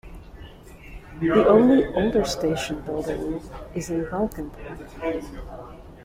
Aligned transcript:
The 1.19 1.31
only 1.47 1.85
older 1.85 2.25
station 2.25 2.81
building 2.81 3.39
is 3.75 3.91
in 3.91 4.03
Valkenburg. 4.09 4.57